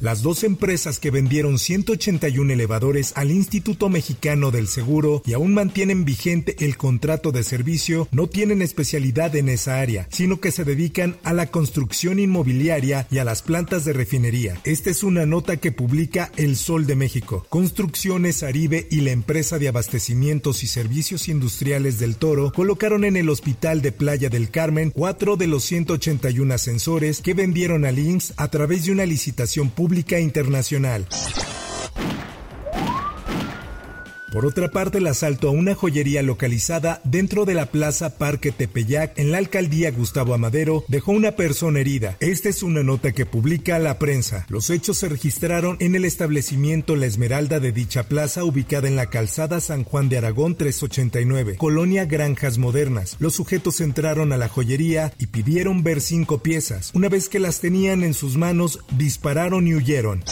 [0.00, 6.04] Las dos empresas que vendieron 181 elevadores al Instituto Mexicano del Seguro y aún mantienen
[6.04, 11.16] vigente el contrato de servicio no tienen especialidad en esa área, sino que se dedican
[11.24, 14.60] a la construcción inmobiliaria y a las plantas de refinería.
[14.62, 17.44] Esta es una nota que publica El Sol de México.
[17.48, 23.28] Construcciones Aribe y la empresa de abastecimientos y servicios industriales del Toro colocaron en el
[23.28, 28.46] Hospital de Playa del Carmen cuatro de los 181 ascensores que vendieron al IMSS a
[28.48, 31.06] través de una licitación pública pública internacional.
[34.32, 39.18] Por otra parte, el asalto a una joyería localizada dentro de la Plaza Parque Tepeyac
[39.18, 42.16] en la alcaldía Gustavo Amadero dejó una persona herida.
[42.20, 44.44] Esta es una nota que publica la prensa.
[44.48, 49.08] Los hechos se registraron en el establecimiento La Esmeralda de dicha plaza ubicada en la
[49.08, 53.16] calzada San Juan de Aragón 389, Colonia Granjas Modernas.
[53.20, 56.90] Los sujetos entraron a la joyería y pidieron ver cinco piezas.
[56.94, 60.22] Una vez que las tenían en sus manos, dispararon y huyeron.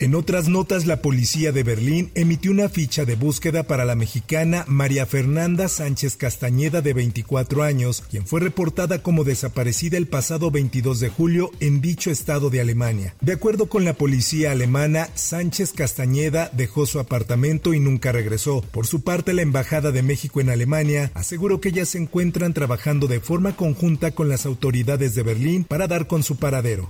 [0.00, 4.64] En otras notas, la policía de Berlín emitió una ficha de búsqueda para la mexicana
[4.68, 11.00] María Fernanda Sánchez Castañeda de 24 años, quien fue reportada como desaparecida el pasado 22
[11.00, 13.16] de julio en dicho estado de Alemania.
[13.20, 18.60] De acuerdo con la policía alemana, Sánchez Castañeda dejó su apartamento y nunca regresó.
[18.70, 23.08] Por su parte, la Embajada de México en Alemania aseguró que ya se encuentran trabajando
[23.08, 26.88] de forma conjunta con las autoridades de Berlín para dar con su paradero.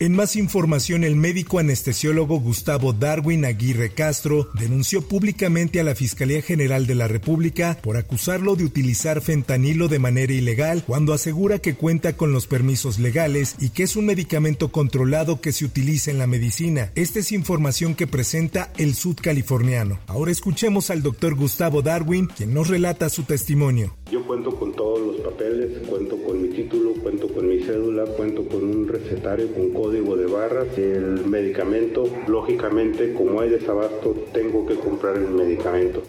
[0.00, 6.40] En más información, el médico anestesiólogo Gustavo Darwin Aguirre Castro denunció públicamente a la Fiscalía
[6.40, 11.74] General de la República por acusarlo de utilizar fentanilo de manera ilegal cuando asegura que
[11.74, 16.18] cuenta con los permisos legales y que es un medicamento controlado que se utiliza en
[16.18, 16.92] la medicina.
[16.94, 19.98] Esta es información que presenta el sudcaliforniano.
[20.06, 23.96] Ahora escuchemos al doctor Gustavo Darwin, quien nos relata su testimonio.
[24.12, 28.46] Yo cuento con todos los papeles, cuento con mi título, cuento con mi cédula, cuento
[28.46, 30.76] con un recetario con código de barras.
[30.76, 36.02] El medicamento, lógicamente, como hay desabasto, tengo que comprar el medicamento.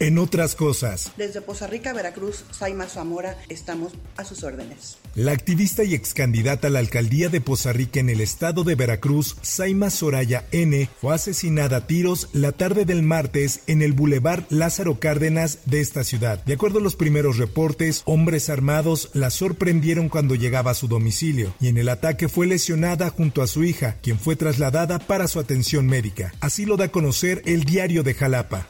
[0.00, 4.98] En otras cosas, Desde Poza Rica, Veracruz, Saima Zamora, estamos a sus órdenes.
[5.16, 8.76] la activista y ex candidata a la alcaldía de Poza Rica en el estado de
[8.76, 14.46] Veracruz, Saima Soraya N., fue asesinada a tiros la tarde del martes en el bulevar
[14.50, 16.44] Lázaro Cárdenas de esta ciudad.
[16.44, 21.52] De acuerdo a los primeros reportes, hombres armados la sorprendieron cuando llegaba a su domicilio
[21.60, 25.40] y en el ataque fue lesionada junto a su hija, quien fue trasladada para su
[25.40, 26.32] atención médica.
[26.38, 28.68] Así lo da a conocer el diario de Jalapa.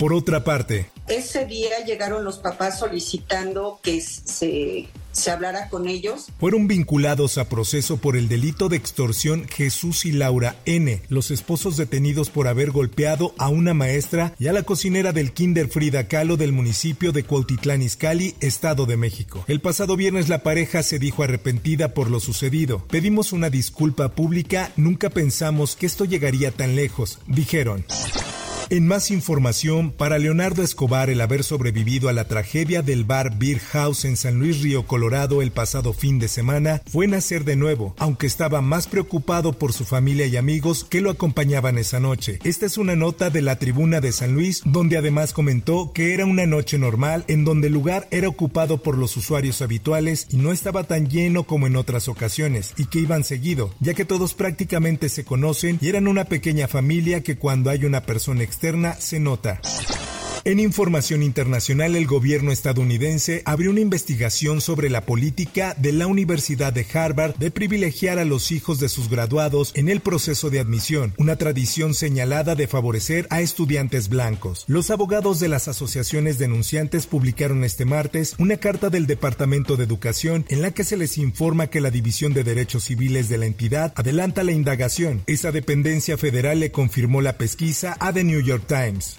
[0.00, 6.28] Por otra parte, Ese día llegaron los papás solicitando que se, se hablara con ellos.
[6.38, 11.76] fueron vinculados a proceso por el delito de extorsión Jesús y Laura N., los esposos
[11.76, 16.38] detenidos por haber golpeado a una maestra y a la cocinera del Kinder Frida Kahlo
[16.38, 19.44] del municipio de Cuautitlán Izcalli, Estado de México.
[19.48, 22.86] El pasado viernes la pareja se dijo arrepentida por lo sucedido.
[22.88, 27.84] Pedimos una disculpa pública, nunca pensamos que esto llegaría tan lejos, dijeron.
[28.72, 33.58] En más información, para Leonardo Escobar el haber sobrevivido a la tragedia del bar Beer
[33.58, 37.96] House en San Luis Río, Colorado el pasado fin de semana, fue nacer de nuevo,
[37.98, 42.38] aunque estaba más preocupado por su familia y amigos que lo acompañaban esa noche.
[42.44, 46.24] Esta es una nota de la tribuna de San Luis, donde además comentó que era
[46.24, 50.52] una noche normal en donde el lugar era ocupado por los usuarios habituales y no
[50.52, 55.08] estaba tan lleno como en otras ocasiones, y que iban seguido, ya que todos prácticamente
[55.08, 59.58] se conocen y eran una pequeña familia que cuando hay una persona externa se nota.
[60.42, 66.72] En información internacional, el gobierno estadounidense abrió una investigación sobre la política de la Universidad
[66.72, 71.12] de Harvard de privilegiar a los hijos de sus graduados en el proceso de admisión,
[71.18, 74.64] una tradición señalada de favorecer a estudiantes blancos.
[74.66, 80.46] Los abogados de las asociaciones denunciantes publicaron este martes una carta del Departamento de Educación
[80.48, 83.92] en la que se les informa que la División de Derechos Civiles de la entidad
[83.94, 85.22] adelanta la indagación.
[85.26, 89.18] Esa dependencia federal le confirmó la pesquisa a The New York Times.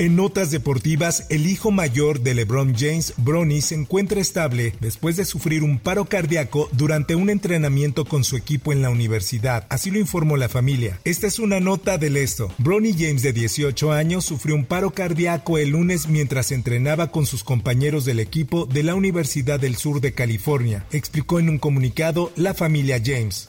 [0.00, 5.26] En notas deportivas, el hijo mayor de LeBron James, Bronny, se encuentra estable después de
[5.26, 9.66] sufrir un paro cardíaco durante un entrenamiento con su equipo en la universidad.
[9.68, 10.98] Así lo informó la familia.
[11.04, 12.50] Esta es una nota del esto.
[12.56, 17.44] Bronny James, de 18 años, sufrió un paro cardíaco el lunes mientras entrenaba con sus
[17.44, 22.54] compañeros del equipo de la Universidad del Sur de California, explicó en un comunicado la
[22.54, 23.48] familia James.